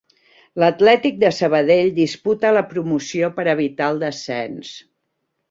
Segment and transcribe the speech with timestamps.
[0.61, 4.75] L'Atlètic de Sabadell disputa la promoció per evitar el descens.